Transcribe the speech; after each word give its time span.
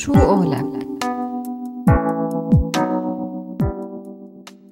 شو 0.00 0.12
قولك؟ 0.12 0.88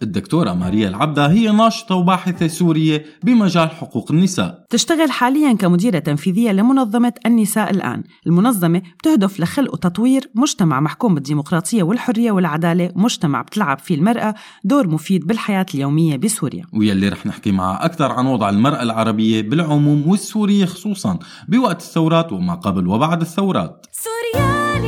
الدكتورة 0.03 0.53
ماريا 0.53 0.89
العبدة 0.89 1.31
هي 1.31 1.53
ناشطة 1.53 1.95
وباحثة 1.95 2.47
سورية 2.47 3.05
بمجال 3.23 3.71
حقوق 3.71 4.13
النساء. 4.13 4.65
تشتغل 4.71 5.11
حاليا 5.11 5.53
كمديرة 5.53 5.99
تنفيذية 5.99 6.53
لمنظمة 6.53 7.13
النساء 7.27 7.71
الآن. 7.71 8.05
المنظمة 8.27 8.83
بتهدف 8.99 9.41
لخلق 9.41 9.73
وتطوير 9.73 10.31
مجتمع 10.35 10.81
محكوم 10.81 11.15
بالديمقراطية 11.15 11.83
والحرية 11.83 12.31
والعدالة 12.33 12.93
مجتمع 12.97 13.43
بتلعب 13.43 13.79
فيه 13.79 13.95
المرأة 13.95 14.35
دور 14.65 14.89
مفيد 14.89 15.27
بالحياة 15.27 15.67
اليومية 15.75 16.17
بسوريا. 16.17 16.65
ويلي 16.73 17.09
رح 17.09 17.27
نحكي 17.27 17.53
معها 17.53 17.85
أكثر 17.85 18.13
عن 18.13 18.27
وضع 18.27 18.49
المرأة 18.49 18.83
العربية 18.83 19.43
بالعموم 19.43 20.09
والسورية 20.09 20.65
خصوصا 20.65 21.19
بوقت 21.49 21.81
الثورات 21.81 22.33
وما 22.33 22.55
قبل 22.55 22.89
وبعد 22.89 23.21
الثورات. 23.21 23.87
سوريالي 23.93 24.88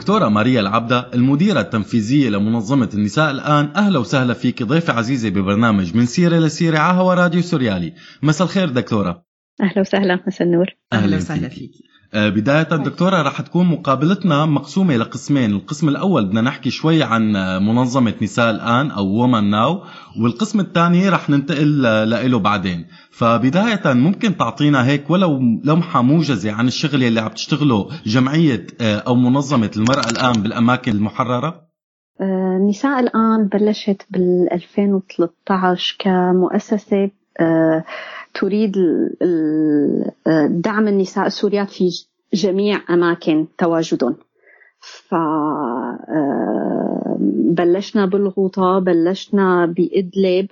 الدكتورة 0.00 0.28
ماريا 0.28 0.60
العبدة 0.60 1.10
المديرة 1.14 1.60
التنفيذية 1.60 2.28
لمنظمة 2.28 2.88
النساء 2.94 3.30
الآن. 3.30 3.70
أهلا 3.76 3.98
وسهلا 3.98 4.34
فيك 4.34 4.62
ضيفة 4.62 4.92
عزيزة 4.92 5.28
ببرنامج 5.28 5.96
من 5.96 6.06
سيرة 6.06 6.38
لسيرة 6.38 6.78
على 6.78 6.98
هوا 6.98 7.14
راديو 7.14 7.42
سوريالي. 7.42 7.94
مساء 8.22 8.46
الخير 8.46 8.68
دكتورة. 8.68 9.24
أهلا 9.62 9.80
وسهلا 9.80 10.24
مساء 10.26 10.46
النور. 10.46 10.66
أهلا 10.92 11.16
وسهلا 11.16 11.48
فيك. 11.48 11.72
بداية 12.14 12.62
دكتورة 12.62 13.22
رح 13.22 13.40
تكون 13.40 13.66
مقابلتنا 13.66 14.46
مقسومة 14.46 14.96
لقسمين. 14.96 15.50
القسم 15.50 15.88
الأول 15.88 16.26
بدنا 16.26 16.40
نحكي 16.40 16.70
شوي 16.70 17.02
عن 17.02 17.36
آه، 17.36 17.58
منظمة 17.58 18.14
نساء 18.22 18.50
الآن 18.50 18.90
أو 18.90 19.06
وومن 19.06 19.50
ناو 19.50 19.82
والقسم 20.22 20.60
الثاني 20.60 21.08
رح 21.08 21.30
ننتقل 21.30 21.86
آه، 21.86 22.04
لإله 22.04 22.38
بعدين. 22.38 22.86
فبداية 23.10 23.82
ممكن 23.86 24.36
تعطينا 24.36 24.86
هيك 24.86 25.10
ولو 25.10 25.38
لمحة 25.64 26.02
موجزة 26.02 26.52
عن 26.52 26.66
الشغل 26.66 27.04
اللي 27.04 27.20
عم 27.20 27.28
تشتغله 27.28 27.88
جمعية 28.06 28.66
آه، 28.80 28.98
أو 28.98 29.14
منظمة 29.14 29.70
المرأة 29.76 30.10
الآن 30.10 30.42
بالأماكن 30.42 30.92
المحررة؟ 30.92 31.70
آه، 32.20 32.56
النساء 32.60 33.00
الآن 33.00 33.48
بلشت 33.48 34.06
بال 34.10 34.52
2013 34.52 35.96
كمؤسسة 35.98 37.04
آه، 37.04 37.10
تريد 38.34 38.76
دعم 40.48 40.88
النساء 40.88 41.26
السوريات 41.26 41.70
في 41.70 41.90
جميع 42.34 42.80
أماكن 42.90 43.46
تواجدهم 43.58 44.16
ف 44.80 45.14
آه، 45.14 47.16
بالغوطة 48.06 48.78
بلشنا 48.78 49.66
بإدلب 49.66 50.46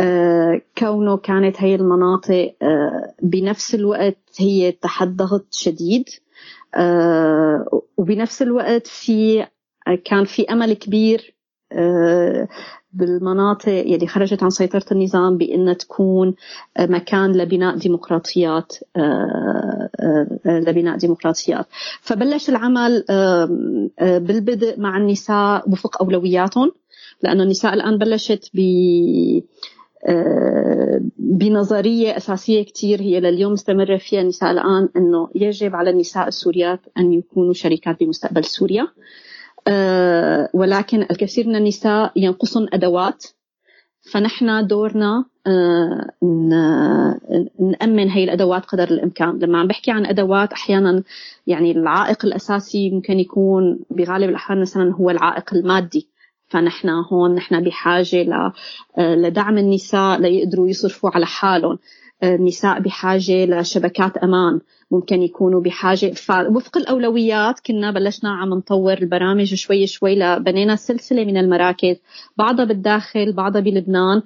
آه، 0.00 0.60
كونه 0.78 1.16
كانت 1.16 1.62
هي 1.62 1.74
المناطق 1.74 2.54
آه، 2.62 3.14
بنفس 3.22 3.74
الوقت 3.74 4.18
هي 4.38 4.72
تحت 4.72 5.08
ضغط 5.08 5.46
شديد 5.50 6.08
وبنفس 7.96 8.42
الوقت 8.42 8.86
في 8.86 9.46
كان 10.04 10.24
في 10.24 10.52
أمل 10.52 10.72
كبير 10.72 11.34
بالمناطق 12.92 13.72
يلي 13.72 14.06
خرجت 14.06 14.42
عن 14.42 14.50
سيطرة 14.50 14.84
النظام 14.92 15.36
بأن 15.36 15.76
تكون 15.76 16.34
آه، 16.76 16.86
مكان 16.86 17.32
لبناء 17.32 17.76
ديمقراطيات 17.76 18.72
آه، 18.96 19.88
آه، 20.00 20.38
لبناء 20.46 20.96
ديمقراطيات. 20.96 21.66
فبلش 22.00 22.48
العمل 22.48 23.04
آه، 23.10 23.44
بالبدء 24.00 24.80
مع 24.80 24.96
النساء 24.96 25.70
وفق 25.70 26.02
أولوياتهم 26.02 26.72
لأنه 27.22 27.42
النساء 27.42 27.74
الآن 27.74 27.98
بلشت 27.98 28.50
ب 28.54 28.60
آه، 30.08 31.00
بنظرية 31.18 32.16
أساسية 32.16 32.62
كتير 32.62 33.00
هي 33.00 33.20
لليوم 33.20 33.52
مستمرة 33.52 33.96
فيها 33.96 34.20
النساء 34.20 34.50
الآن 34.50 34.88
أنه 34.96 35.28
يجب 35.34 35.76
على 35.76 35.90
النساء 35.90 36.28
السوريات 36.28 36.80
أن 36.98 37.12
يكونوا 37.12 37.52
شريكات 37.52 38.00
بمستقبل 38.00 38.44
سوريا. 38.44 38.82
آه، 38.82 38.88
ولكن 40.54 41.02
الكثير 41.02 41.48
من 41.48 41.56
النساء 41.56 42.12
ينقصن 42.16 42.66
أدوات. 42.72 43.24
فنحن 44.12 44.66
دورنا 44.66 45.24
آه، 45.46 46.10
نأمن 47.60 48.10
هي 48.10 48.24
الأدوات 48.24 48.64
قدر 48.64 48.88
الإمكان. 48.88 49.38
لما 49.38 49.58
عم 49.58 49.66
بحكي 49.66 49.90
عن 49.90 50.06
أدوات 50.06 50.52
أحيانا 50.52 51.02
يعني 51.46 51.70
العائق 51.70 52.24
الأساسي 52.24 52.90
ممكن 52.90 53.20
يكون 53.20 53.80
بغالب 53.90 54.28
الأحيان 54.28 54.60
مثلا 54.60 54.94
هو 54.94 55.10
العائق 55.10 55.54
المادي. 55.54 56.08
فنحن 56.48 56.88
هون 56.88 57.34
نحن 57.34 57.64
بحاجة 57.64 58.52
آه، 58.98 59.14
لدعم 59.14 59.58
النساء 59.58 60.20
ليقدروا 60.20 60.68
يصرفوا 60.68 61.10
على 61.14 61.26
حالهم. 61.26 61.72
آه، 61.72 61.78
النساء 62.22 62.80
بحاجة 62.80 63.44
لشبكات 63.46 64.16
أمان. 64.16 64.60
ممكن 64.90 65.22
يكونوا 65.22 65.60
بحاجة 65.60 66.12
فوفق 66.12 66.76
الأولويات 66.76 67.60
كنا 67.60 67.90
بلشنا 67.90 68.30
عم 68.30 68.48
نطور 68.48 68.92
البرامج 68.92 69.54
شوي 69.54 69.86
شوي 69.86 70.14
لبنينا 70.14 70.76
سلسلة 70.76 71.24
من 71.24 71.36
المراكز 71.36 71.96
بعضها 72.36 72.64
بالداخل 72.64 73.32
بعضها 73.32 73.60
بلبنان. 73.60 74.22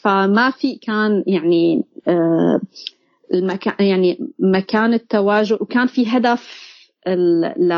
فما 0.00 0.50
في 0.50 0.74
كان 0.76 1.24
يعني 1.26 1.84
آه، 2.08 2.60
المكان 3.34 3.86
يعني 3.86 4.18
مكان 4.38 4.94
التواجد 4.94 5.58
وكان 5.60 5.86
في 5.86 6.06
هدف 6.06 6.66
ل 7.06 7.70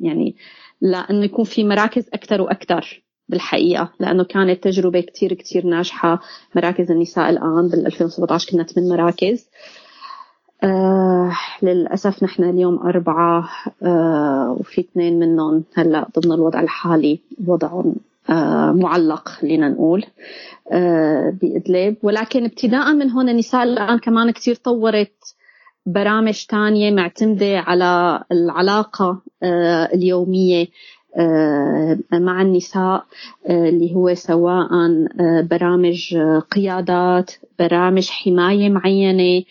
يعني 0.00 0.36
لأنه 0.80 1.24
يكون 1.24 1.44
في 1.44 1.64
مراكز 1.64 2.08
أكثر 2.14 2.40
وأكثر. 2.40 3.05
بالحقيقة 3.28 3.90
لأنه 4.00 4.24
كانت 4.24 4.64
تجربة 4.64 5.00
كتير 5.00 5.32
كتير 5.34 5.66
ناجحة 5.66 6.20
مراكز 6.56 6.90
النساء 6.90 7.30
الآن 7.30 7.68
بال 7.68 7.86
2017 7.86 8.50
كنا 8.52 8.62
ثمان 8.62 8.88
مراكز. 8.88 9.48
آه 10.62 11.32
للأسف 11.62 12.22
نحن 12.22 12.44
اليوم 12.44 12.78
أربعة 12.78 13.48
آه 13.82 14.56
وفي 14.60 14.80
اثنين 14.80 15.18
منهم 15.18 15.64
هلأ 15.74 16.08
ضمن 16.18 16.32
الوضع 16.32 16.60
الحالي 16.60 17.20
وضعهم 17.46 17.94
آه 18.30 18.72
معلق 18.72 19.28
خلينا 19.28 19.68
نقول 19.68 20.04
آه 20.72 21.30
بإدلب. 21.42 21.96
ولكن 22.02 22.44
ابتداء 22.44 22.92
من 22.92 23.10
هون 23.10 23.28
النساء 23.28 23.62
الآن 23.62 23.98
كمان 23.98 24.30
كتير 24.30 24.54
طورت 24.54 25.34
برامج 25.86 26.46
تانية 26.46 26.90
معتمدة 26.90 27.58
على 27.58 28.22
العلاقة 28.32 29.22
آه 29.42 29.84
اليومية. 29.94 30.66
مع 32.12 32.42
النساء 32.42 33.04
آه، 33.48 33.68
اللي 33.68 33.94
هو 33.94 34.14
سواء 34.14 34.68
آه، 35.20 35.40
برامج 35.50 36.14
آه، 36.14 36.38
قيادات 36.38 37.30
برامج 37.58 38.08
حماية 38.10 38.68
معينة 38.68 39.42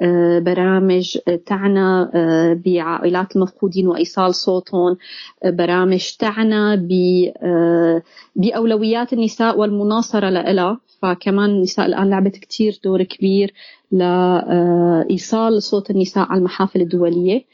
آه، 0.00 0.38
برامج 0.38 1.18
آه، 1.28 1.36
تعنى 1.46 1.80
آه، 2.14 2.60
بعائلات 2.66 3.36
المفقودين 3.36 3.86
وإيصال 3.88 4.34
صوتهم 4.34 4.96
آه، 5.44 5.50
برامج 5.50 6.10
تعنى 6.18 6.76
آه، 7.42 8.02
بأولويات 8.36 9.12
النساء 9.12 9.58
والمناصرة 9.58 10.30
لها 10.30 10.78
فكمان 11.02 11.50
النساء 11.50 11.86
الآن 11.86 12.10
لعبت 12.10 12.36
كتير 12.36 12.78
دور 12.84 13.02
كبير 13.02 13.52
لإيصال 13.92 15.62
صوت 15.62 15.90
النساء 15.90 16.26
على 16.28 16.38
المحافل 16.38 16.80
الدولية. 16.80 17.44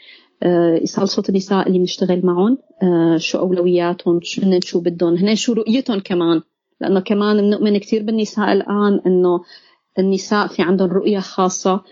آه، 0.43 0.79
إيصال 0.79 1.09
صوت 1.09 1.29
النساء 1.29 1.67
اللي 1.69 1.79
بنشتغل 1.79 2.27
معهم 2.27 2.59
آه، 2.83 3.17
شو 3.17 3.39
أولوياتهم 3.39 4.21
شو 4.23 4.43
هن 4.43 4.61
شو 4.61 4.81
بدهم. 4.81 5.17
هن 5.17 5.35
شو 5.35 5.53
رؤيتهم 5.53 6.01
كمان. 6.01 6.43
لأنه 6.81 7.01
كمان 7.01 7.41
بنؤمن 7.41 7.79
كثير 7.79 8.03
بالنساء 8.03 8.53
الآن 8.53 9.01
إنه 9.07 9.41
النساء 9.99 10.47
في 10.47 10.63
عندهم 10.63 10.91
رؤية 10.91 11.19
خاصة 11.19 11.83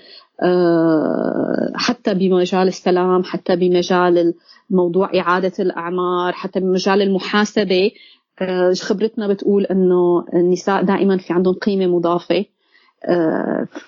آه، 0.43 1.73
حتى 1.75 2.15
بمجال 2.15 2.69
السلام 2.69 3.25
حتى 3.25 3.57
بمجال 3.57 4.35
موضوع 4.71 5.11
إعادة 5.21 5.53
الأعمار 5.61 6.33
حتى 6.33 6.61
بمجال 6.61 7.03
المحاسبة. 7.03 7.91
خبرتنا 8.81 9.29
بتقول 9.29 9.65
إنه 9.65 10.25
النساء 10.35 10.83
دائما 10.83 11.19
في 11.19 11.33
عندهم 11.33 11.55
قيمة 11.55 11.87
مضافة 11.87 12.45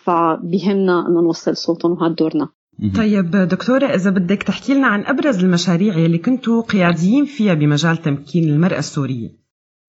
فبيهمنا 0.05 1.07
إنه 1.09 1.21
نوصل 1.21 1.57
صوتهم 1.57 1.93
وهذا 1.93 2.15
دورنا. 2.15 2.49
طيب 2.97 3.31
دكتورة 3.31 3.87
إذا 3.87 4.11
بدك 4.11 4.43
تحكي 4.43 4.75
لنا 4.75 4.87
عن 4.87 5.05
أبرز 5.07 5.45
المشاريع 5.45 5.99
يلي 5.99 6.19
كنتوا 6.19 6.63
قياديين 6.63 7.25
فيها 7.25 7.55
بمجال 7.55 7.97
تمكين 7.97 8.49
المرأة 8.49 8.79
السورية. 8.79 9.41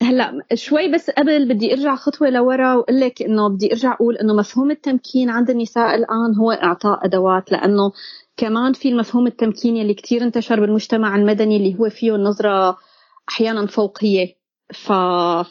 هلا 0.04 0.32
شوي 0.54 0.94
بس 0.94 1.10
قبل 1.10 1.54
بدي 1.54 1.74
أرجع 1.74 1.96
خطوة 1.96 2.30
لورا 2.30 2.76
وأقول 2.76 3.00
لك 3.00 3.22
إنه 3.22 3.50
بدي 3.50 3.72
أرجع 3.72 3.94
أقول 3.94 4.16
إنه 4.16 4.34
مفهوم 4.34 4.72
التمكين 4.72 5.30
عند 5.30 5.50
النساء 5.50 5.96
الآن 5.96 6.36
هو 6.40 6.52
إعطاء 6.52 7.06
أدوات 7.06 7.52
لأنه 7.52 7.92
كمان 8.38 8.74
في 8.74 8.90
المفهوم 8.90 9.28
التمكيني 9.28 9.82
اللي 9.82 9.94
كتير 9.94 10.24
انتشر 10.24 10.60
بالمجتمع 10.60 11.16
المدني 11.16 11.58
اللي 11.58 11.80
هو 11.80 11.90
فيه 11.90 12.12
نظرة 12.12 12.78
أحيانا 13.30 13.66
فوقية. 13.66 14.41
ف... 14.74 14.92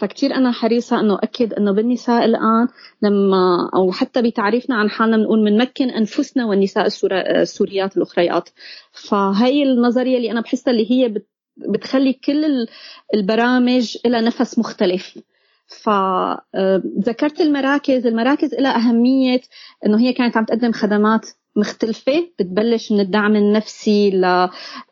فكتير 0.01 0.35
أنا 0.35 0.53
حريصة 0.53 1.01
إنه 1.01 1.19
اكد 1.23 1.53
إنه 1.55 1.73
بالنساء 1.73 2.25
الآن 2.25 2.69
لما 3.03 3.71
أو 3.75 3.93
حتى 3.93 4.23
بتعريفنا 4.23 4.77
عن 4.77 4.91
حالنا 4.91 5.17
بنقول 5.17 5.45
بنمكن 5.51 5.91
أنفسنا 5.91 6.47
والنساء 6.47 6.87
السورا... 6.87 7.41
السوريات 7.43 7.97
الأخريات. 7.97 8.49
فهي 8.93 9.63
النظرية 9.63 10.17
اللي 10.17 10.31
أنا 10.31 10.41
بحسها 10.41 10.71
اللي 10.71 10.91
هي 10.91 11.09
بت... 11.09 11.27
بتخلي 11.57 12.13
كل 12.13 12.45
ال- 12.45 12.69
البرامج 13.15 13.97
لها 14.07 14.21
نفس 14.21 14.59
مختلف. 14.59 15.19
فذكرت 15.67 17.41
المراكز. 17.41 18.07
المراكز 18.07 18.55
لها 18.55 18.77
أهمية 18.77 19.41
أنه 19.87 20.01
هي 20.01 20.13
كانت 20.13 20.37
عم 20.37 20.45
تقدم 20.45 20.73
خدمات 20.73 21.27
مختلفة. 21.57 22.29
بتبلش 22.39 22.93
من 22.93 23.01
الدعم 23.01 23.37
النفسي 23.37 24.11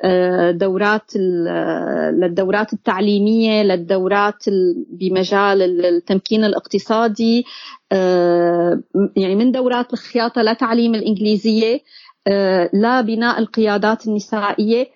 لدورات 0.05 1.17
للدورات 1.17 2.73
التعليمية 2.73 3.63
للدورات 3.63 4.49
ال- 4.49 4.87
بمجال 4.91 5.63
ال- 5.63 5.85
التمكين 5.87 6.45
الاقتصادي. 6.45 7.45
آه، 7.93 8.81
يعني 9.17 9.35
من 9.37 9.53
دورات 9.53 9.93
الخياطة 9.93 10.43
لتعليم 10.43 10.95
الإنجليزية 10.95 11.81
آه، 12.27 12.71
لبناء 12.75 13.39
القيادات 13.39 14.07
النسائية. 14.07 14.87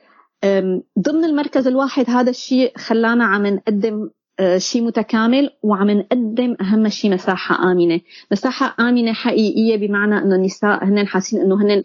ضمن 0.98 1.24
المركز 1.24 1.66
الواحد 1.68 2.10
هذا 2.10 2.30
الشيء 2.30 2.72
خلانا 2.78 3.24
عم 3.24 3.46
نقدم 3.46 3.94
آه، 4.02 4.10
شيء 4.56 4.82
متكامل 4.82 5.50
وعم 5.62 5.90
نقدم 5.90 6.56
أهم 6.60 6.88
شيء 6.88 7.12
مساحة 7.14 7.72
آمنة، 7.72 8.00
مساحة 8.32 8.76
آمنة 8.88 9.12
حقيقية 9.12 9.76
بمعنى 9.76 10.18
إنه 10.18 10.34
النساء 10.36 10.84
هن 10.84 11.06
حاسين 11.06 11.40
إنه 11.40 11.62
هن 11.62 11.82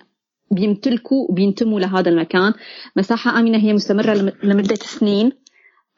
بيمتلكوا 0.52 1.28
وبينتموا 1.32 1.80
لهذا 1.80 2.10
المكان، 2.10 2.54
مساحة 2.96 3.40
آمنة 3.40 3.58
هي 3.58 3.74
مستمرة 3.74 4.14
لم- 4.14 4.32
لمدة 4.44 4.76
سنين. 4.76 5.32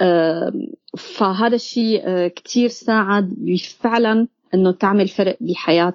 آم، 0.02 0.52
فهذا 0.98 1.56
الشيء 1.56 2.02
آه، 2.06 2.28
كتير 2.28 2.70
ساعد 2.70 3.34
فعلا 3.80 4.28
إنه 4.54 4.72
تعمل 4.72 5.08
فرق 5.08 5.38
بحياة 5.42 5.94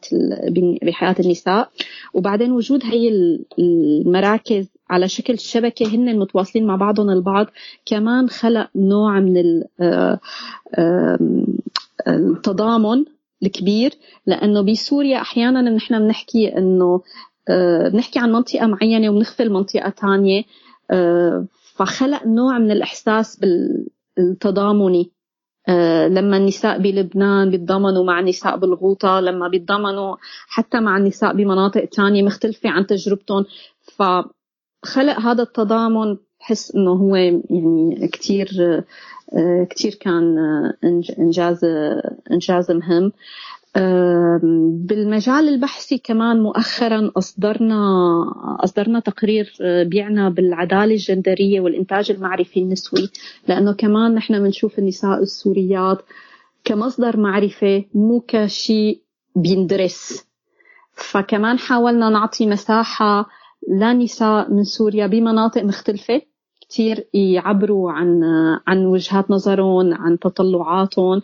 بحياة 0.82 1.14
النساء. 1.20 1.70
وبعدين 2.14 2.52
وجود 2.52 2.80
هي 2.84 3.08
ال- 3.08 3.44
المراكز 3.58 4.66
على 4.94 5.08
شكل 5.08 5.38
شبكة 5.38 5.94
هن 5.94 6.18
متواصلين 6.18 6.66
مع 6.66 6.76
بعضهم 6.76 7.10
البعض. 7.10 7.46
كمان 7.86 8.28
خلق 8.28 8.68
نوع 8.76 9.20
من 9.20 9.62
آه، 9.80 10.20
آم، 10.78 11.46
التضامن 12.08 13.04
الكبير 13.42 13.92
لأنه 14.26 14.60
بسوريا 14.60 15.20
أحيانا 15.20 15.60
نحن 15.60 15.98
بنحكي 15.98 16.58
إنه 16.58 17.02
آه، 17.48 17.88
بنحكي 17.88 18.18
عن 18.18 18.32
منطقة 18.32 18.66
معينة 18.66 19.10
وبنغفل 19.10 19.50
منطقه 19.50 19.90
ثانية 19.90 20.42
فخلق 21.76 22.26
نوع 22.26 22.58
من 22.58 22.70
الإحساس 22.70 23.40
بالتضامني. 24.16 25.10
آه، 25.68 26.08
لما 26.08 26.36
النساء 26.36 26.78
بلبنان 26.78 27.50
بيتضامنوا 27.50 28.04
مع 28.04 28.20
النساء 28.20 28.56
بالغوطة 28.56 29.20
لما 29.20 29.48
بيتضامنوا 29.48 30.16
حتى 30.48 30.80
مع 30.80 30.96
النساء 30.96 31.32
بمناطق 31.36 31.84
تانية 31.84 32.22
مختلفة 32.22 32.70
عن 32.70 32.86
تجربتهم. 32.86 33.44
فخلق 34.84 35.20
هذا 35.20 35.42
التضامن 35.42 36.16
بحس 36.40 36.74
إنه 36.74 36.90
هو 36.90 37.16
يعني 37.16 38.08
كتير 38.12 38.48
آه، 39.36 39.64
كتير 39.70 39.94
كان 39.94 40.38
آه، 40.38 40.74
إنجاز 41.18 41.64
آه، 41.64 42.16
إنجاز 42.30 42.70
مهم. 42.70 43.12
بالمجال 44.86 45.48
البحثي 45.48 45.98
كمان 45.98 46.40
مؤخرا 46.40 47.10
أصدرنا 47.16 47.80
أصدرنا 48.64 49.00
تقرير 49.00 49.56
بيعنى 49.60 50.30
بالعدالة 50.30 50.94
الجندرية 50.94 51.60
والإنتاج 51.60 52.10
المعرفي 52.10 52.60
النسوي 52.60 53.08
لأنه 53.48 53.72
كمان 53.72 54.14
نحن 54.14 54.42
بنشوف 54.42 54.78
النساء 54.78 55.22
السوريات 55.22 56.02
كمصدر 56.64 57.16
معرفة 57.16 57.84
مو 57.94 58.24
كشيء 58.28 59.00
بيندرس. 59.36 60.24
فكمان 60.92 61.58
حاولنا 61.58 62.08
نعطي 62.08 62.46
مساحة 62.46 63.26
لنساء 63.68 64.52
من 64.52 64.64
سوريا 64.64 65.06
بمناطق 65.06 65.62
مختلفة 65.62 66.22
كتير 66.60 67.04
يعبروا 67.14 67.92
عن 67.92 68.20
عن 68.66 68.86
وجهات 68.86 69.30
نظرهم 69.30 69.94
عن 69.94 70.18
تطلعاتهم 70.18 71.22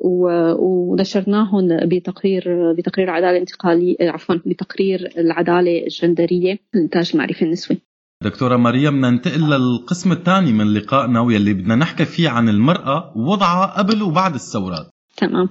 ونشرناهم 0.00 1.68
بتقرير 1.88 2.72
بتقرير 2.78 3.08
العداله 3.08 3.30
الانتقاليه 3.30 3.96
عفوا 4.00 4.34
بتقرير 4.46 5.12
العدالة 5.18 5.86
الجندرية 5.86 6.58
الانتاج 6.74 7.10
المعرفي 7.14 7.42
النسوي. 7.44 7.78
دكتورة 8.22 8.56
ماريا 8.56 8.90
بدنا 8.90 9.10
ننتقل 9.10 9.50
للقسم 9.50 10.12
الثاني 10.12 10.52
من 10.52 10.74
لقائنا 10.74 11.20
واللي 11.20 11.54
بدنا 11.54 11.74
نحكي 11.76 12.04
فيه 12.04 12.28
عن 12.28 12.48
المرأة 12.48 13.12
ووضعها 13.16 13.78
قبل 13.78 14.02
وبعد 14.02 14.34
الثورات. 14.34 14.86
تمام. 15.16 15.48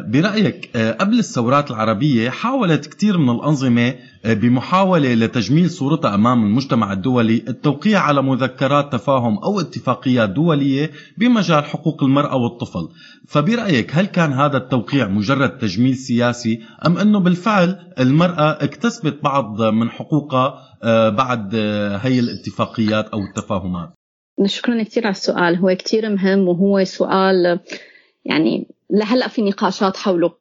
برأيك 0.00 0.70
آه، 0.76 0.92
قبل 0.92 1.18
الثورات 1.18 1.70
العربية 1.70 2.30
حاولت 2.30 2.86
كثير 2.86 3.18
من 3.18 3.30
الأنظمة 3.30 3.94
آه، 4.24 4.34
بمحاولة 4.34 5.14
لتجميل 5.14 5.70
صورتها 5.70 6.14
أمام 6.14 6.44
المجتمع 6.44 6.92
الدولي 6.92 7.44
التوقيع 7.48 8.00
على 8.00 8.22
مذكرات 8.22 8.92
تفاهم 8.92 9.38
أو 9.38 9.60
اتفاقيات 9.60 10.30
دولية 10.30 10.90
بمجال 11.18 11.64
حقوق 11.64 12.04
المرأة 12.04 12.36
والطفل. 12.36 12.88
فبرأيك 13.28 13.90
هل 13.94 14.06
كان 14.06 14.32
هذا 14.32 14.56
التوقيع 14.56 15.08
مجرد 15.08 15.58
تجميل 15.58 15.96
سياسي 15.96 16.60
أم 16.86 16.98
أنه 16.98 17.20
بالفعل 17.20 17.78
المرأة 17.98 18.64
اكتسبت 18.64 19.22
بعض 19.22 19.62
من 19.62 19.90
حقوقها 19.90 20.54
آه، 20.82 21.08
بعد 21.08 21.54
آه، 21.54 21.96
هي 21.96 22.18
الاتفاقيات 22.18 23.08
أو 23.08 23.18
التفاهمات؟ 23.18 23.90
شكرا 24.46 24.82
كثير 24.82 25.06
على 25.06 25.12
السؤال. 25.12 25.56
هو 25.56 25.76
كثير 25.78 26.10
مهم 26.10 26.48
وهو 26.48 26.84
سؤال 26.84 27.60
يعني 28.24 28.66
لهلأ 28.92 29.28
في 29.28 29.42
نقاشات 29.42 29.96
حوله. 29.96 30.32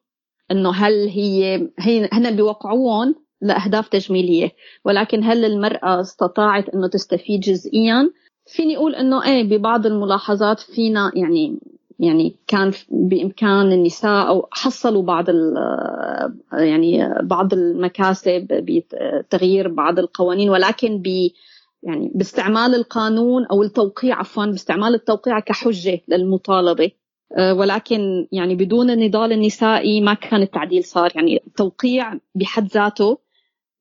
إنه 0.51 0.71
هل 0.71 1.07
هي 1.07 1.67
هي 1.79 2.09
هن 2.11 2.35
بيوقعوهم 2.35 3.15
لأهداف 3.41 3.87
تجميلية. 3.87 4.51
ولكن 4.85 5.23
هل 5.23 5.45
المرأة 5.45 6.01
استطاعت 6.01 6.69
إنه 6.69 6.87
تستفيد 6.87 7.39
جزئيا؟ 7.39 8.11
فيني 8.45 8.77
أقول 8.77 8.95
إنه 8.95 9.23
إيه 9.25 9.43
ببعض 9.43 9.85
الملاحظات 9.85 10.59
فينا 10.59 11.11
يعني 11.15 11.59
يعني 11.99 12.35
كان 12.47 12.71
بإمكان 12.89 13.71
النساء 13.71 14.27
أو 14.27 14.47
حصلوا 14.51 15.03
بعض 15.03 15.25
يعني 16.53 17.13
بعض 17.23 17.53
المكاسب 17.53 18.47
بتغيير 18.49 19.67
بعض 19.67 19.99
القوانين. 19.99 20.49
ولكن 20.49 21.01
ب 21.01 21.07
يعني 21.83 22.11
باستعمال 22.15 22.75
القانون 22.75 23.45
أو 23.45 23.63
التوقيع 23.63 24.19
عفوا 24.19 24.45
باستعمال 24.45 24.95
التوقيع 24.95 25.39
كحجة 25.39 26.01
للمطالبة. 26.07 26.91
ولكن 27.37 28.27
يعني 28.31 28.55
بدون 28.55 28.89
النضال 28.89 29.31
النسائي 29.31 30.01
ما 30.01 30.13
كان 30.13 30.41
التعديل 30.41 30.83
صار. 30.83 31.11
يعني 31.15 31.43
التوقيع 31.47 32.13
بحد 32.35 32.67
ذاته 32.67 33.17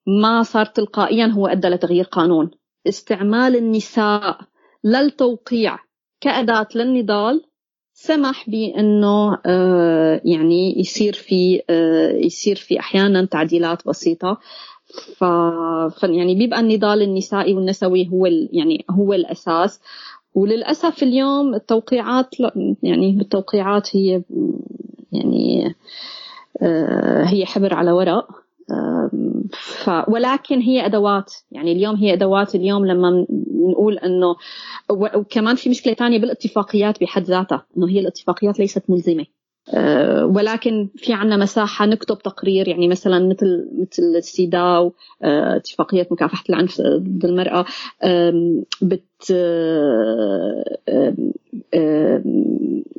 ما 0.07 0.43
صار 0.43 0.67
تلقائيا 0.67 1.27
هو 1.27 1.47
أدى 1.47 1.69
لتغيير 1.69 2.05
قانون. 2.05 2.51
استعمال 2.89 3.57
النساء 3.57 4.41
للتوقيع 4.85 5.79
كأداة 6.21 6.69
للنضال 6.75 7.45
سمح 7.93 8.51
بأنه 8.51 9.39
آه، 9.47 10.21
يعني 10.25 10.81
يصير 10.81 11.13
في 11.13 11.63
آه، 11.71 12.13
يصير 12.13 12.57
في 12.57 12.81
أحيانا 12.81 13.25
تعديلات 13.25 13.87
بسيطة. 13.89 14.41
ف... 15.17 15.23
يعني 16.03 16.35
بيبقى 16.35 16.61
النضال 16.61 17.03
النسائي 17.03 17.55
والنسوي 17.55 18.09
هو. 18.13 18.27
يعني 18.27 18.85
هو 18.91 19.15
الأساس. 19.15 19.81
وللأسف 20.35 21.03
اليوم 21.03 21.55
التوقيعات 21.55 22.35
يعني 22.83 23.13
بالتوقيعات 23.13 23.97
هي 23.97 24.23
يعني 25.13 25.75
آه، 26.63 27.25
هي 27.25 27.47
حبر 27.47 27.75
على 27.75 27.93
ورق. 27.93 28.29
ف 29.53 29.91
ولكن 30.09 30.61
هي 30.61 30.87
أدوات. 30.87 31.35
يعني 31.53 31.73
اليوم 31.73 31.97
هي 31.97 32.13
أدوات. 32.13 32.55
اليوم 32.55 32.87
لما 32.87 33.27
نقول 33.71 33.99
إنه 33.99 34.37
وكمان 34.91 35.55
في 35.55 35.71
مشكلة 35.71 35.95
ثانية 35.95 36.19
بالاتفاقيات 36.19 37.01
بحد 37.01 37.23
ذاتها 37.23 37.67
إنه 37.77 37.89
هي 37.89 38.01
الاتفاقيات 38.01 38.59
ليست 38.59 38.83
ملزمة. 38.89 39.27
ولكن 40.25 40.89
في 40.97 41.13
عنا 41.13 41.37
مساحة 41.37 41.87
نكتب 41.87 42.19
تقرير 42.19 42.69
يعني 42.69 42.89
مثلا 42.89 43.29
مثل 43.29 43.69
مثل 43.79 44.03
السيداو 44.17 44.95
آه، 45.23 45.57
اتفاقية 45.57 46.07
مكافحة 46.11 46.45
العنف 46.51 46.81
ضد 46.81 47.25
المرأة 47.25 47.65
بت 48.83 49.05
آه، 49.31 50.65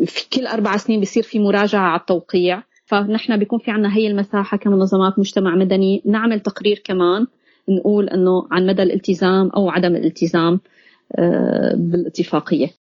في 0.06 0.30
كل 0.34 0.48
أربع 0.48 0.78
سنين 0.78 1.00
بيصير 1.00 1.24
في 1.24 1.40
مراجعة 1.40 1.82
على 1.82 2.00
التوقيع. 2.00 2.64
فنحن 2.86 3.38
بيكون 3.38 3.60
في 3.60 3.72
عنا 3.72 3.96
هي 3.96 4.08
المساحة 4.08 4.58
كمنظمات 4.58 5.20
مجتمع 5.20 5.56
مدني 5.56 6.02
نعمل 6.06 6.40
تقرير 6.40 6.82
كمان 6.84 7.28
نقول 7.70 8.10
إنه 8.10 8.48
عن 8.52 8.66
مدى 8.66 8.84
الالتزام 8.84 9.50
أو 9.50 9.70
عدم 9.70 9.96
الالتزام 9.96 10.60
آه، 11.16 11.76
بالاتفاقية. 11.76 12.79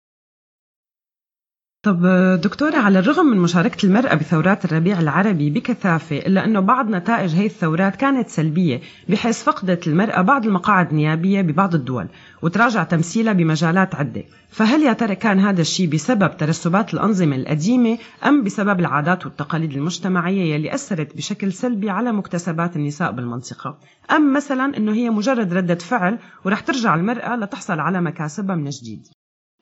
طب 1.86 2.06
دكتورة 2.42 2.76
على 2.76 2.98
الرغم 2.98 3.26
من 3.26 3.38
مشاركة 3.38 3.86
المرأة 3.86 4.14
بثورات 4.14 4.64
الربيع 4.64 5.00
العربي 5.00 5.50
بكثافة 5.50 6.16
إلا 6.18 6.44
أنه 6.44 6.60
بعض 6.60 6.90
نتائج 6.90 7.34
هي 7.34 7.46
الثورات 7.46 7.96
كانت 7.96 8.28
سلبية 8.28 8.80
بحيث 9.08 9.42
فقدت 9.42 9.86
المرأة 9.86 10.22
بعض 10.22 10.46
المقاعد 10.46 10.90
النيابية 10.90 11.40
ببعض 11.40 11.74
الدول 11.74 12.06
وتراجع 12.42 12.84
تمثيلها 12.84 13.32
بمجالات 13.32 13.94
عدة. 13.94 14.24
فهل 14.50 14.82
يا 14.82 14.92
ترى 14.92 15.14
كان 15.14 15.40
هذا 15.40 15.60
الشيء 15.60 15.90
بسبب 15.90 16.36
ترسبات 16.36 16.94
الأنظمة 16.94 17.36
القديمة 17.36 17.98
أم 18.26 18.44
بسبب 18.44 18.80
العادات 18.80 19.26
والتقاليد 19.26 19.72
المجتمعية 19.72 20.54
يلي 20.54 20.74
أثرت 20.74 21.16
بشكل 21.16 21.52
سلبي 21.52 21.90
على 21.90 22.12
مكتسبات 22.12 22.76
النساء 22.76 23.12
بالمنطقة؟ 23.12 23.78
أم 24.10 24.32
مثلا 24.32 24.76
أنه 24.76 24.92
هي 24.92 25.10
مجرد 25.10 25.52
ردة 25.52 25.74
فعل 25.78 26.18
ورح 26.44 26.60
ترجع 26.60 26.94
المرأة 26.94 27.36
لتحصل 27.36 27.80
على 27.80 28.00
مكاسبها 28.00 28.56
من 28.56 28.70
جديد 28.70 29.06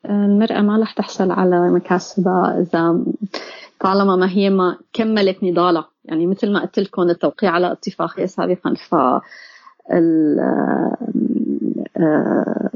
المرأة 0.09 0.61
ما 0.61 0.77
رح 0.81 0.91
تحصل 0.91 1.31
على 1.31 1.69
مكاسبها 1.69 2.61
إذا 2.61 2.99
طالما 3.79 4.15
ما 4.15 4.29
هي 4.29 4.49
ما 4.49 4.77
كملت 4.93 5.43
نضالها 5.43 5.89
يعني 6.05 6.27
مثل 6.27 6.51
ما 6.51 6.59
قلت 6.59 6.79
لكم 6.79 7.01
التوقيع 7.01 7.51
على 7.51 7.71
اتفاقية 7.71 8.25
سابقا 8.25 8.73
ف 8.73 8.95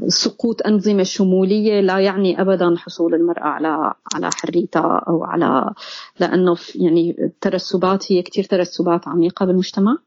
سقوط 0.08 0.66
أنظمة 0.66 1.02
شمولية 1.02 1.80
لا 1.80 1.98
يعني 1.98 2.40
أبدا 2.40 2.74
حصول 2.76 3.14
المرأة 3.14 3.42
على 3.42 3.92
على 4.14 4.30
حريتها 4.34 5.04
أو 5.08 5.24
على 5.24 5.74
لأنه 6.20 6.56
يعني 6.74 7.16
الترسبات 7.18 8.12
هي 8.12 8.22
كثير 8.22 8.44
ترسبات 8.44 9.08
عميقة 9.08 9.46
بالمجتمع. 9.46 9.98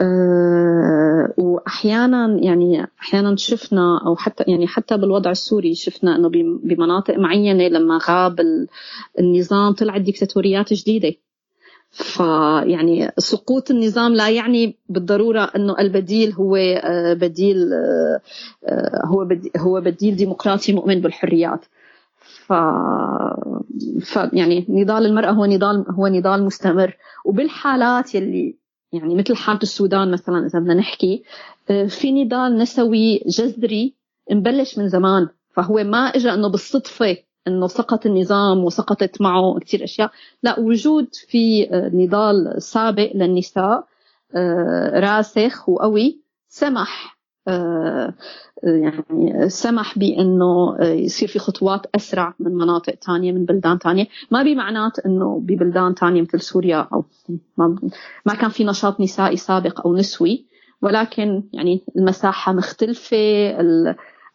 أه 0.00 1.34
وأحيانا 1.36 2.38
يعني 2.42 2.86
أحيانا 3.00 3.36
شفنا 3.36 4.00
أو 4.06 4.16
حتى 4.16 4.44
يعني 4.48 4.66
حتى 4.66 4.96
بالوضع 4.96 5.30
السوري 5.30 5.74
شفنا 5.74 6.16
إنه 6.16 6.28
بمناطق 6.62 7.18
معينة 7.18 7.68
لما 7.68 7.98
غاب 8.08 8.40
النظام 9.18 9.72
طلعت 9.72 10.00
ديكتاتوريات 10.00 10.72
جديدة. 10.72 11.12
فيعني 11.90 13.12
سقوط 13.18 13.70
النظام 13.70 14.14
لا 14.14 14.28
يعني 14.30 14.76
بالضرورة 14.88 15.50
إنه 15.56 15.78
البديل 15.78 16.32
هو 16.32 16.56
آه، 16.56 17.14
بديل 17.14 17.72
آه، 17.72 18.20
آه، 18.66 19.06
هو 19.06 19.28
هو 19.56 19.80
بديل 19.80 20.16
ديمقراطي 20.16 20.72
مؤمن 20.72 21.00
بالحريات. 21.00 21.64
ف... 22.46 22.52
ف 24.02 24.16
يعني 24.32 24.66
نضال 24.68 25.06
المرأة 25.06 25.30
هو 25.30 25.44
نضال 25.44 25.84
هو 25.90 26.08
نضال 26.08 26.44
مستمر. 26.44 26.96
وبالحالات 27.24 28.14
يلي 28.14 28.54
يعني 28.92 29.14
مثل 29.14 29.36
حالة 29.36 29.60
السودان 29.62 30.10
مثلا 30.10 30.46
إذا 30.46 30.58
بدنا 30.58 30.74
نحكي 30.74 31.22
في 31.88 32.24
نضال 32.24 32.58
نسوي 32.58 33.22
جذري 33.26 33.94
مبلش 34.30 34.78
من 34.78 34.88
زمان. 34.88 35.28
فهو 35.56 35.84
ما 35.84 35.98
اجى 35.98 36.30
إنه 36.34 36.48
بالصدفة 36.48 37.16
إنه 37.48 37.66
سقط 37.66 38.06
النظام 38.06 38.64
وسقطت 38.64 39.20
معه 39.20 39.58
كثير 39.58 39.84
أشياء. 39.84 40.10
لا 40.42 40.60
وجود 40.60 41.14
في 41.14 41.70
آه، 41.70 41.90
نضال 41.94 42.62
سابق 42.62 43.10
للنساء 43.14 43.86
آه، 44.34 45.00
راسخ 45.00 45.68
وقوي 45.68 46.20
سمح 46.48 47.15
آه، 47.15 47.15
يعني 48.62 49.48
سمح 49.48 49.98
بأنه 49.98 50.76
يصير 50.80 51.28
في 51.28 51.38
خطوات 51.38 51.86
أسرع 51.94 52.34
من 52.40 52.54
مناطق 52.54 52.94
ثانية 52.94 53.32
من 53.32 53.44
بلدان 53.44 53.78
ثانية 53.78 54.06
ما 54.30 54.42
بمعنات 54.42 54.98
أنه 54.98 55.40
ببلدان 55.40 55.94
ثانية 55.94 56.22
مثل 56.22 56.40
سوريا 56.40 56.88
أو 56.92 57.04
ما, 58.26 58.34
كان 58.40 58.50
في 58.50 58.64
نشاط 58.64 59.00
نسائي 59.00 59.36
سابق 59.36 59.86
أو 59.86 59.96
نسوي 59.96 60.46
ولكن 60.82 61.42
يعني 61.52 61.84
المساحة 61.96 62.52
مختلفة 62.52 63.16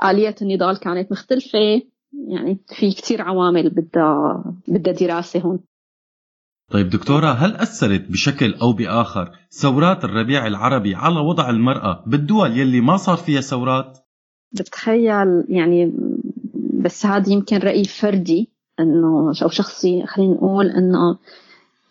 آلية 0.03 0.36
النضال 0.41 0.80
كانت 0.80 1.12
مختلفة 1.12 1.82
يعني 2.27 2.60
في 2.68 2.91
كثير 2.91 3.22
عوامل 3.22 3.70
بدها 3.70 4.44
بدها 4.68 4.94
دراسة 4.94 5.39
هون. 5.39 5.60
طيب 6.71 6.89
دكتورة 6.89 7.27
هل 7.27 7.55
أثرت 7.55 8.11
بشكل 8.11 8.53
أو 8.53 8.73
بآخر 8.73 9.31
ثورات 9.51 10.05
الربيع 10.05 10.47
العربي 10.47 10.95
على 10.95 11.19
وضع 11.19 11.49
المرأة 11.49 12.03
بالدول 12.07 12.59
يلي 12.59 12.81
ما 12.81 12.97
صار 12.97 13.17
فيها 13.17 13.41
ثورات؟ 13.41 13.97
بتخيل 14.51 15.43
يعني 15.49 15.93
بس 16.73 17.05
هذا 17.05 17.29
يمكن 17.29 17.57
رأي 17.57 17.83
فردي 17.83 18.49
إنه 18.79 19.33
أو 19.43 19.49
شخصي 19.49 20.05
خلينا 20.05 20.33
نقول 20.33 20.67
إنه 20.67 21.17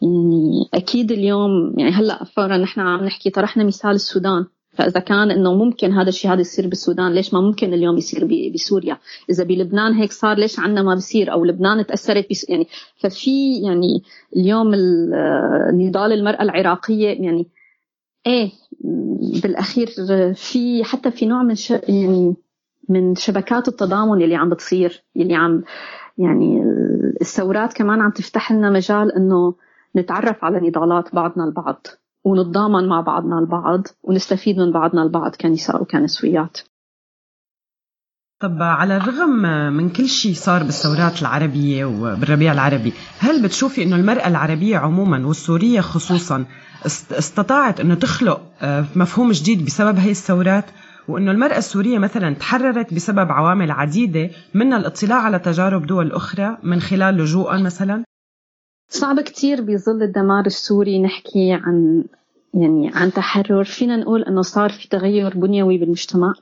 يعني 0.02 0.68
أكيد 0.74 1.12
اليوم 1.12 1.74
يعني 1.78 1.92
هلأ 1.92 2.24
فورا 2.24 2.56
نحن 2.56 2.80
عم 2.80 3.04
نحكي 3.04 3.30
طرحنا 3.30 3.64
مثال 3.64 3.90
السودان 3.90 4.46
فإذا 4.70 5.00
كان 5.00 5.30
إنه 5.30 5.54
ممكن 5.54 5.92
هذا 5.92 6.08
الشيء 6.08 6.32
هذا 6.32 6.40
يصير 6.40 6.68
بالسودان 6.68 7.12
ليش 7.12 7.34
ما 7.34 7.40
ممكن 7.40 7.74
اليوم 7.74 7.96
يصير 7.96 8.50
بسوريا؟ 8.54 8.98
إذا 9.30 9.44
بلبنان 9.44 9.92
هيك 9.92 10.12
صار 10.12 10.36
ليش 10.36 10.58
عندنا 10.58 10.82
ما 10.82 10.94
بصير؟ 10.94 11.32
أو 11.32 11.44
لبنان 11.44 11.86
تأثرت 11.86 12.26
بس 12.30 12.48
يعني 12.48 12.66
ففي 12.96 13.62
يعني 13.62 14.02
اليوم 14.36 14.74
نضال 15.72 16.12
المرأة 16.12 16.42
العراقية 16.42 17.08
يعني 17.08 17.46
إيه 18.26 18.50
بالأخير 19.42 19.86
في 20.34 20.84
حتى 20.84 21.10
في 21.10 21.26
نوع 21.26 21.42
من 21.42 21.54
يعني 21.88 22.36
من 22.88 23.14
شبكات 23.14 23.68
التضامن 23.68 24.22
اللي 24.22 24.34
عم 24.34 24.50
بتصير 24.50 25.04
اللي 25.16 25.34
عم 25.34 25.62
يعني 26.18 26.62
الثورات 27.20 27.72
كمان 27.72 28.00
عم 28.00 28.10
تفتح 28.10 28.52
لنا 28.52 28.70
مجال 28.70 29.12
إنه 29.12 29.54
نتعرف 29.96 30.44
على 30.44 30.68
نضالات 30.68 31.14
بعضنا 31.14 31.44
البعض. 31.44 31.86
ونتضامن 32.24 32.88
مع 32.88 33.00
بعضنا 33.00 33.38
البعض 33.38 33.82
ونستفيد 34.02 34.58
من 34.58 34.72
بعضنا 34.72 35.02
البعض 35.02 35.36
كنساء 35.36 35.82
وكنسويات. 35.82 36.58
طب 38.40 38.62
على 38.62 38.96
الرغم 38.96 39.42
من 39.72 39.88
كل 39.88 40.08
شيء 40.08 40.34
صار 40.34 40.62
بالثورات 40.62 41.22
العربية 41.22 41.84
وبالربيع 41.84 42.52
العربي 42.52 42.92
هل 43.18 43.42
بتشوفي 43.42 43.82
أنه 43.82 43.96
المرأة 43.96 44.28
العربية 44.28 44.78
عموما 44.78 45.26
والسورية 45.26 45.80
خصوصا 45.80 46.44
استطاعت 47.12 47.80
أنه 47.80 47.94
تخلق 47.94 48.40
آه، 48.62 48.84
مفهوم 48.96 49.32
جديد 49.32 49.64
بسبب 49.64 49.98
هي 49.98 50.10
الثورات؟ 50.10 50.64
وأنه 51.08 51.30
المرأة 51.30 51.58
السورية 51.58 51.98
مثلا 51.98 52.34
تحررت 52.34 52.94
بسبب 52.94 53.32
عوامل 53.32 53.70
عديدة 53.70 54.30
منها 54.54 54.78
الاطلاع 54.78 55.18
على 55.18 55.38
تجارب 55.38 55.86
دول 55.86 56.12
أخرى 56.12 56.56
من 56.62 56.80
خلال 56.80 57.14
لجوءا 57.14 57.56
مثلا؟ 57.58 58.04
صعب 58.90 59.20
كتير 59.20 59.60
بظل 59.60 60.02
الدمار 60.02 60.46
السوري 60.46 60.98
نحكي 60.98 61.52
عن 61.52 62.04
يعني 62.54 62.90
عن 62.94 63.12
تحرر. 63.12 63.64
فينا 63.64 63.96
نقول 63.96 64.22
إنه 64.22 64.42
صار 64.42 64.70
في 64.70 64.88
تغير 64.88 65.36
بنيوي 65.36 65.78
بالمجتمع. 65.78 66.34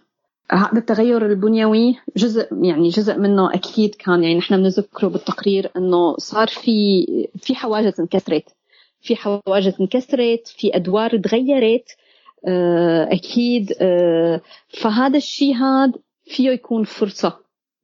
هذا 0.53 0.79
التغير 0.79 1.27
البنيوي 1.27 1.97
جزء 2.17 2.49
يعني 2.63 2.89
جزء 2.89 3.19
منه 3.19 3.55
أكيد 3.55 3.95
كان 3.95 4.23
يعني 4.23 4.39
نحن 4.39 4.57
بنذكره 4.57 5.09
بالتقرير 5.09 5.71
إنه 5.77 6.17
صار 6.17 6.49
في 6.49 7.07
في 7.37 7.55
حواجز 7.55 8.01
انكسرت. 8.01 8.45
في 9.01 9.17
حواجز 9.17 9.75
انكسرت 9.81 10.49
في 10.49 10.77
أدوار 10.77 11.19
تغيرت 11.19 11.97
آه، 12.47 13.09
أكيد 13.13 13.73
آه، 13.81 14.41
فهذا 14.69 15.17
الشيء 15.17 15.55
هذا 15.55 15.93
فيه 16.25 16.51
يكون 16.51 16.85
فرصة 16.85 17.39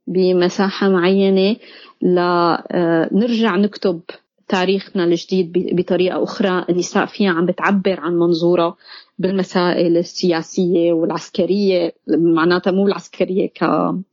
بمساحة 0.06 0.88
معينة 0.88 1.56
لنرجع 2.02 3.56
نكتب 3.56 4.00
تاريخنا 4.48 5.04
الجديد 5.04 5.52
بطريقة 5.76 6.22
أخرى. 6.22 6.64
النساء 6.70 7.06
فيها 7.06 7.30
عم 7.30 7.46
بتعبر 7.46 8.00
عن 8.00 8.14
منظورها 8.18 8.76
بالمسائل 9.18 9.96
السياسية 9.96 10.92
والعسكرية 10.92 11.94
معناتها 12.08 12.70
مو 12.70 12.86
العسكرية 12.86 13.52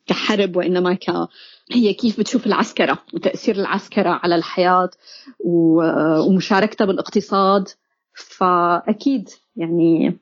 كحرب 0.08 0.56
وإنما 0.56 0.94
ك 0.94 1.28
هي 1.72 1.94
كيف 1.94 2.20
بتشوف 2.20 2.48
العسكرة 2.48 2.98
وتأثير 3.14 3.56
العسكرة 3.56 4.10
على 4.10 4.36
الحياة 4.36 4.90
ومشاركتها 5.46 6.86
بالاقتصاد. 6.86 7.68
فأكيد 8.14 9.30
يعني 9.56 10.18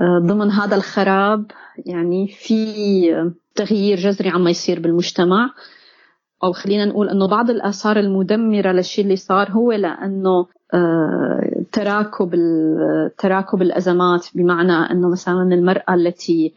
ضمن 0.00 0.50
هذا 0.50 0.76
الخراب 0.76 1.50
يعني 1.86 2.28
في 2.28 3.34
تغيير 3.54 3.98
جذري 3.98 4.28
عم 4.28 4.48
يصير 4.48 4.80
بالمجتمع. 4.80 5.54
أو 6.44 6.52
خلينا 6.52 6.84
نقول 6.84 7.08
إنه 7.08 7.26
بعض 7.28 7.50
الآثار 7.50 7.96
المدمرة 7.98 8.72
للشيء 8.72 9.04
اللي 9.04 9.16
صار 9.16 9.50
هو 9.50 9.72
لأنه 9.72 10.46
آه، 10.74 11.64
تراكب 11.72 12.34
تراكب 13.18 13.62
الأزمات 13.62 14.26
بمعنى 14.34 14.72
إنه 14.72 15.10
مثلا 15.10 15.42
المرأة 15.42 15.94
التي 15.94 16.54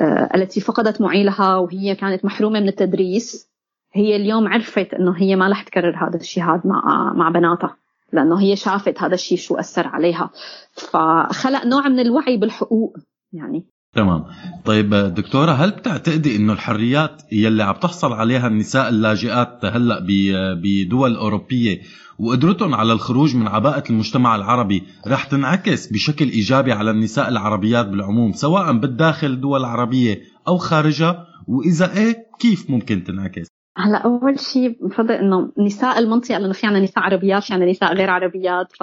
آه، 0.00 0.30
التي 0.34 0.60
فقدت 0.60 1.00
معيلها 1.00 1.56
وهي 1.56 1.94
كانت 1.94 2.24
محرومة 2.24 2.60
من 2.60 2.68
التدريس 2.68 3.50
هي 3.92 4.16
اليوم 4.16 4.48
عرفت 4.48 4.94
إنه 4.94 5.16
هي 5.16 5.36
ما 5.36 5.48
رح 5.48 5.62
تكرر 5.62 6.08
هذا 6.08 6.16
الشيء 6.16 6.44
هذا 6.44 6.62
مع 6.64 7.12
مع 7.12 7.28
بناتها 7.28 7.76
لأنه 8.12 8.40
هي 8.40 8.56
شافت 8.56 9.02
هذا 9.02 9.14
الشيء 9.14 9.38
شو 9.38 9.54
أثر 9.56 9.86
عليها. 9.86 10.30
فخلق 10.72 11.66
نوع 11.66 11.88
من 11.88 12.00
الوعي 12.00 12.36
بالحقوق 12.36 12.96
يعني 13.32 13.66
تمام 13.94 14.24
طيب 14.64 14.94
دكتورة 14.94 15.50
هل 15.50 15.70
بتعتقدي 15.70 16.36
إنه 16.36 16.52
الحريات 16.52 17.22
يلي 17.32 17.62
عم 17.62 17.74
تحصل 17.74 18.12
عليها 18.12 18.46
النساء 18.46 18.88
اللاجئات 18.88 19.64
هلأ 19.64 20.06
بدول 20.54 21.16
أوروبية 21.16 21.80
وقدرتهم 22.18 22.74
على 22.74 22.92
الخروج 22.92 23.36
من 23.36 23.48
عباءة 23.48 23.90
المجتمع 23.90 24.36
العربي 24.36 24.82
رح 25.06 25.24
تنعكس 25.24 25.92
بشكل 25.92 26.24
إيجابي 26.24 26.72
على 26.72 26.90
النساء 26.90 27.28
العربيات 27.28 27.86
بالعموم 27.86 28.32
سواء 28.32 28.72
بالداخل 28.72 29.26
الدول 29.26 29.60
العربية 29.60 30.20
أو 30.48 30.56
خارجها 30.58 31.26
وإذا 31.48 31.96
إيه 31.96 32.26
كيف 32.40 32.70
ممكن 32.70 33.04
تنعكس؟ 33.04 33.48
هلأ 33.76 33.98
أول 33.98 34.40
شيء 34.40 34.86
بفضل 34.86 35.12
إنه 35.12 35.52
نساء 35.58 35.98
المنطقة 35.98 36.38
لأنه 36.38 36.52
في 36.52 36.66
عنا 36.66 36.80
نساء 36.80 37.04
عربيات 37.04 37.42
في 37.42 37.54
عنا 37.54 37.70
نساء 37.70 37.94
غير 37.94 38.10
عربيات 38.10 38.72
ف 38.72 38.82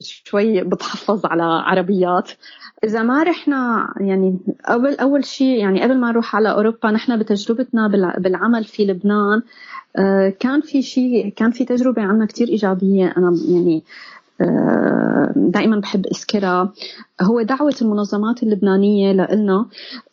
شوي 0.00 0.60
بتحفظ 0.60 1.26
على 1.26 1.42
عربيات. 1.42 2.30
إذا 2.84 3.02
ما 3.02 3.22
رحنا 3.22 3.88
يعني 4.00 4.38
أول 4.68 4.94
أول 4.94 5.24
شيء 5.24 5.58
يعني 5.58 5.82
قبل 5.82 5.98
ما 5.98 6.10
نروح 6.10 6.36
على 6.36 6.50
أوروبا 6.52 6.90
نحن 6.90 7.18
بتجربتنا 7.18 7.88
بالعمل 8.18 8.64
في 8.64 8.84
لبنان 8.84 9.42
آه، 9.96 10.28
كان 10.28 10.60
في 10.60 10.82
شيء 10.82 11.28
كان 11.28 11.50
في 11.50 11.64
تجربة 11.64 12.02
عنا 12.02 12.26
كثير 12.26 12.48
إيجابية. 12.48 13.14
أنا 13.16 13.36
يعني 13.48 13.82
آه، 14.40 15.32
دائما 15.36 15.80
بحب 15.80 16.06
اذكرها 16.06 16.72
هو 17.22 17.42
دعوة 17.42 17.74
المنظمات 17.82 18.42
اللبنانية 18.42 19.12
لنا 19.12 19.66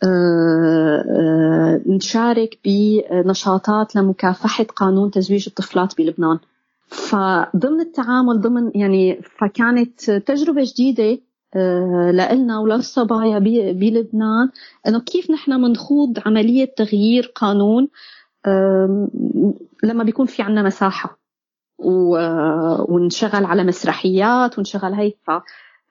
آه، 0.03 1.81
نشارك 1.87 2.59
بنشاطات 2.65 3.95
لمكافحة 3.95 4.63
قانون 4.63 5.11
تزويج 5.11 5.45
الطفلات 5.47 5.97
بلبنان. 5.97 6.39
فضمن 6.91 7.81
التعامل 7.81 8.41
ضمن 8.41 8.71
يعني 8.75 9.21
فكانت 9.21 10.11
تجربة 10.11 10.63
جديدة 10.65 11.19
لنا 12.11 12.59
وللصبايا 12.59 13.39
بلبنان 13.73 14.49
إنه 14.87 14.99
كيف 14.99 15.31
نحن 15.31 15.51
منخوض 15.51 16.19
عملية 16.25 16.73
تغيير 16.77 17.31
قانون 17.35 17.87
لما 19.83 20.03
بيكون 20.03 20.25
في 20.25 20.41
عنا 20.41 20.63
مساحة 20.63 21.19
ونشغل 22.89 23.45
على 23.45 23.63
مسرحيات 23.63 24.57
ونشغل 24.57 24.93
هيك. 24.93 25.17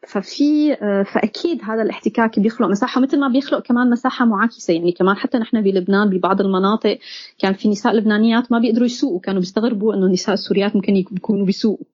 ففي 0.08 0.76
فأكيد 1.12 1.60
هذا 1.62 1.82
الاحتكاك 1.82 2.38
بيخلق 2.38 2.68
مساحة 2.68 3.00
مثل 3.00 3.20
ما 3.20 3.28
بيخلق 3.28 3.62
كمان 3.62 3.90
مساحة 3.90 4.24
معاكسة. 4.24 4.74
يعني 4.74 4.92
كمان 4.92 5.16
حتى 5.16 5.38
نحن 5.38 5.62
بلبنان 5.62 6.10
ببعض 6.10 6.40
المناطق 6.40 6.98
كان 7.38 7.52
في 7.52 7.68
نساء 7.68 7.92
لبنانيات 7.92 8.52
ما 8.52 8.58
بيقدروا 8.58 8.86
يسوقوا 8.86 9.20
كانوا 9.20 9.40
بيستغربوا 9.40 9.94
إنه 9.94 10.06
النساء 10.06 10.34
السوريات 10.34 10.76
ممكن 10.76 10.96
يكونوا 10.96 11.46
بيسوقوا. 11.46 11.86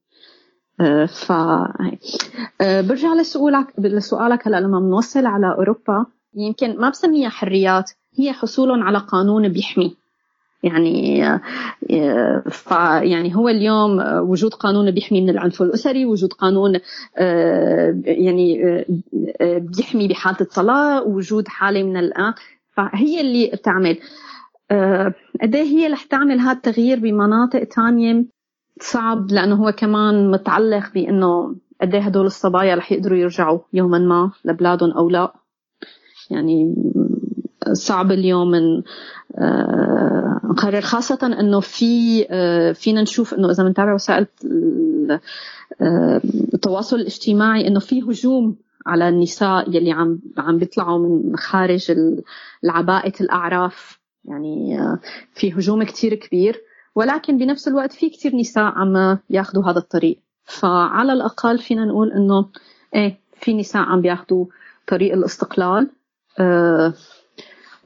ف 1.06 1.32
برجع 2.62 3.14
لسؤالك 3.14 3.66
لسؤالك 3.78 4.46
هلأ 4.48 4.60
لما 4.60 4.80
بنوصل 4.80 5.26
على 5.26 5.54
أوروبا 5.58 6.06
يمكن 6.34 6.76
ما 6.78 6.90
بسميها 6.90 7.28
حريات 7.28 7.90
هي 8.18 8.32
حصول 8.32 8.82
على 8.82 8.98
قانون 8.98 9.48
بيحمي. 9.48 9.96
يعني 10.62 11.18
يعني 13.02 13.36
هو 13.36 13.48
اليوم 13.48 14.00
وجود 14.30 14.54
قانون 14.54 14.90
بيحمي 14.90 15.20
من 15.20 15.30
العنف 15.30 15.62
الأسري 15.62 16.04
وجود 16.06 16.32
قانون 16.32 16.80
يعني 18.04 18.84
بيحمي 19.58 20.08
بحالة 20.08 20.40
الطلاق 20.40 21.06
وجود 21.06 21.48
حالة 21.48 21.82
من 21.82 21.96
الآن 21.96 22.34
فهي 22.76 23.20
اللي 23.20 23.50
بتعمل. 23.54 23.98
قد 25.42 25.56
هي 25.56 25.86
رح 25.86 26.02
تعمل 26.02 26.40
هذا 26.40 26.52
التغيير 26.52 27.00
بمناطق 27.00 27.64
تانية؟ 27.64 28.24
صعب 28.80 29.30
لأنه 29.30 29.54
هو 29.54 29.72
كمان 29.72 30.30
متعلق 30.30 30.92
بإنه 30.94 31.54
قد 31.80 31.94
إيه 31.94 32.00
هدول 32.02 32.26
الصبايا 32.26 32.74
رح 32.74 32.92
يقدروا 32.92 33.18
يرجعوا 33.18 33.58
يوما 33.72 33.98
ما 33.98 34.30
لبلادهم 34.44 34.90
أو 34.90 35.10
لا. 35.10 35.32
يعني 36.30 36.74
صعب 37.72 38.12
اليوم 38.12 38.50
من 38.50 38.82
نقرر 40.44 40.80
خاصة 40.80 41.18
إنه 41.40 41.60
في 41.60 42.24
فينا 42.74 43.02
نشوف 43.02 43.34
إنه 43.34 43.50
إذا 43.50 43.62
بنتابع 43.64 43.94
وسائل 43.94 44.26
التواصل 46.54 46.96
الاجتماعي 46.96 47.68
إنه 47.68 47.80
في 47.80 48.02
هجوم 48.02 48.56
على 48.86 49.08
النساء 49.08 49.76
يلي 49.76 49.92
عم 49.92 50.18
عم 50.38 50.58
بيطلعوا 50.58 50.98
من 50.98 51.36
خارج 51.36 51.92
العباءة 52.64 53.12
الأعراف. 53.20 53.98
يعني 54.24 54.78
في 55.34 55.52
هجوم 55.52 55.82
كتير 55.82 56.14
كبير 56.14 56.62
ولكن 56.94 57.38
بنفس 57.38 57.68
الوقت 57.68 57.92
في 57.92 58.08
كتير 58.10 58.36
نساء 58.36 58.64
عم 58.64 59.18
ياخذوا 59.30 59.64
هذا 59.70 59.78
الطريق. 59.78 60.18
فعلى 60.44 61.12
الأقل 61.12 61.58
فينا 61.58 61.84
نقول 61.84 62.12
إنه 62.12 62.48
إيه 62.94 63.20
في 63.40 63.54
نساء 63.54 63.82
عم 63.82 64.00
بياخذوا 64.00 64.46
طريق 64.86 65.12
الاستقلال 65.12 65.90
آه 66.38 66.94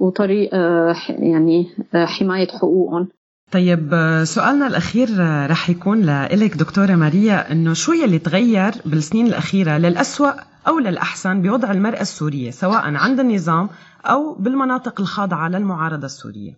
وطريق 0.01 0.51
آه 0.53 0.97
يعني 1.09 1.67
آه 1.95 2.05
حماية 2.05 2.49
حقوقهم. 2.49 3.09
طيب 3.53 3.91
سؤالنا 4.25 4.67
الأخير 4.67 5.09
رح 5.51 5.71
يكون 5.71 6.01
لإلك 6.01 6.57
دكتورة 6.57 6.95
ماريا 6.95 7.53
إنه 7.53 7.73
شو 7.73 7.93
يلي 7.93 8.19
تغير 8.19 8.73
بالسنين 8.85 9.27
الأخيرة 9.27 9.79
للأسوأ 9.79 10.31
أو 10.69 10.79
للأحسن 10.79 11.43
بوضع 11.43 11.71
المرأة 11.71 12.01
السورية 12.01 12.51
سواء 12.51 12.95
عند 12.95 13.21
النظام 13.21 13.69
أو 14.05 14.35
بالمناطق 14.35 15.01
الخاضعة 15.01 15.49
للمعارضة 15.49 16.07
السورية؟ 16.07 16.53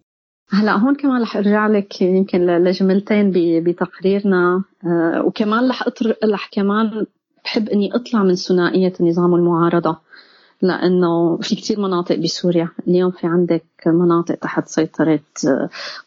هلأ 0.50 0.72
هون 0.72 0.94
كمان 0.94 1.22
رح 1.22 1.36
أرجع 1.36 1.66
لك 1.66 2.02
يمكن 2.02 2.46
لجملتين 2.46 3.32
بتقريرنا 3.64 4.64
آه 4.86 5.22
وكمان 5.24 5.68
رح 5.70 5.86
اطر 5.86 6.14
رح 6.24 6.50
كمان 6.52 7.06
بحب 7.44 7.68
إني 7.68 7.94
أطلع 7.94 8.22
من 8.22 8.34
ثنائية 8.34 8.92
النظام 9.00 9.32
والمعارضة. 9.32 9.98
لأنه 10.62 11.36
في 11.36 11.54
كثير 11.54 11.80
مناطق 11.80 12.16
بسوريا. 12.16 12.68
اليوم 12.88 13.10
في 13.10 13.26
عندك 13.26 13.64
مناطق 13.86 14.34
تحت 14.34 14.68
سيطرة 14.68 15.20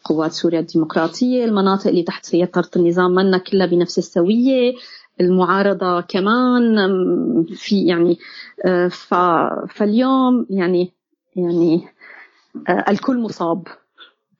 قوات 0.04 0.32
سوريا 0.32 0.60
الديمقراطية 0.60 1.44
المناطق 1.44 1.88
اللي 1.88 2.02
تحت 2.02 2.24
سيطرة 2.24 2.70
النظام 2.76 3.10
منا 3.10 3.38
كلها 3.38 3.66
بنفس 3.66 3.98
السوية 3.98 4.74
المعارضة 5.20 6.00
كمان 6.00 6.76
في 7.54 7.86
يعني 7.86 8.18
ف 8.90 9.14
فاليوم 9.68 10.46
يعني 10.50 10.92
يعني 11.36 11.88
الكل 12.88 13.18
مصاب. 13.18 13.66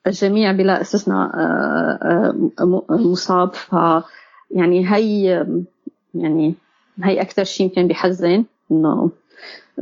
الجميع 0.07 0.53
بلا 0.53 0.81
استثناء 0.81 1.31
مصاب. 2.91 3.55
ف 3.55 3.73
يعني 4.51 4.95
هي 4.95 5.47
يعني 6.15 6.55
هي 7.03 7.21
أكثر 7.21 7.45
شيء 7.45 7.67
يمكن 7.67 7.89
بحزن 7.89 8.45
إنه 8.71 9.11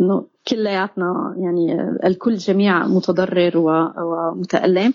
إنه 0.01 0.27
كلياتنا 0.49 1.35
يعني 1.39 1.81
الكل 2.05 2.35
جميع 2.37 2.87
متضرر 2.87 3.59
ومتألم. 3.99 4.95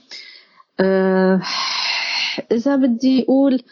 إذا 2.52 2.76
بدي 2.76 3.24
أقول 3.24 3.63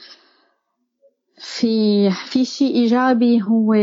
في 1.37 2.09
في 2.11 2.45
شيء 2.45 2.75
إيجابي 2.75 3.41
هو 3.41 3.73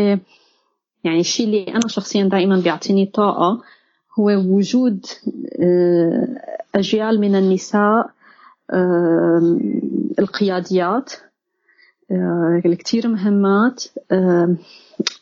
يعني 1.04 1.20
الشيء 1.20 1.46
اللي 1.46 1.68
أنا 1.68 1.88
شخصيا 1.88 2.24
دائما 2.24 2.60
بيعطيني 2.60 3.06
طاقة 3.06 3.62
هو 4.18 4.30
وجود 4.30 5.06
أجيال 6.74 7.20
من 7.20 7.34
النساء 7.36 8.10
القياديات 10.18 11.12
الكتير 12.66 13.08
مهمات 13.08 13.84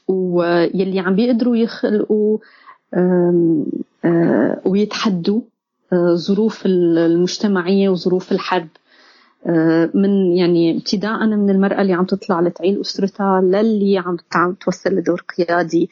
ويلي 0.09 1.01
عم 1.01 1.15
بيقدروا 1.15 1.57
يخلقوا 1.57 2.39
ويتحدوا 4.67 5.41
ظروف 6.15 6.67
المجتمعية 6.67 7.89
وظروف 7.89 8.33
الحرب. 8.33 8.69
من 9.95 10.33
يعني 10.37 10.77
ابتداء 10.77 11.27
من 11.27 11.51
المرأة 11.51 11.83
اللي 11.83 11.93
عم 11.93 12.05
تطلع 12.05 12.41
لتعيل 12.41 12.81
أسرتها 12.81 13.41
للي 13.41 13.99
عم 14.33 14.55
توصل 14.55 14.91
لدور 14.91 15.25
قيادي 15.37 15.91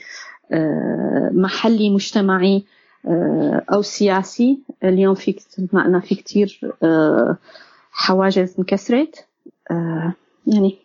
محلي 1.33 1.91
مجتمعي 1.91 2.65
أو 3.73 3.83
سياسي. 3.83 4.59
اليوم 4.85 5.15
في 5.15 5.37
ما 5.73 5.85
قلنا 5.85 6.01
في 6.01 6.15
كثير 6.15 6.61
حواجز 7.93 8.55
انكسرت. 8.59 9.27
يعني 10.47 10.79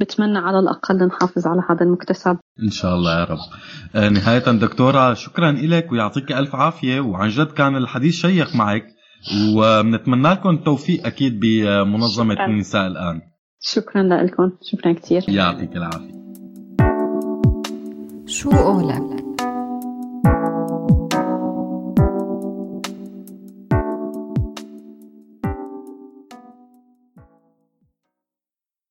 بتمنى 0.00 0.38
على 0.38 0.58
الأقل 0.58 1.06
نحافظ 1.06 1.46
على 1.46 1.62
هذا 1.70 1.82
المكتسب. 1.82 2.36
إن 2.62 2.70
شاء 2.70 2.94
الله 2.94 3.20
يا 3.20 3.24
رب. 3.24 3.38
نهاية 4.12 4.38
دكتورة 4.38 5.14
شكرا 5.14 5.52
لك 5.52 5.92
ويعطيك 5.92 6.32
ألف 6.32 6.54
عافية 6.54 7.00
وعن 7.00 7.28
جد 7.28 7.46
كان 7.46 7.76
الحديث 7.76 8.14
شيق 8.14 8.56
معك 8.56 8.86
وبنتمنى 9.56 10.30
لكم 10.30 10.50
التوفيق 10.50 11.06
أكيد 11.06 11.40
بمنظمة 11.40 12.34
شكرا. 12.34 12.46
النساء 12.46 12.86
الآن. 12.86 13.20
شكرا 13.60 14.02
لكم 14.02 14.50
شكرا 14.62 14.92
كثير. 14.92 15.24
يعطيك 15.28 15.76
العافية. 15.76 16.18
شو 18.26 18.50
قولك 18.50 19.27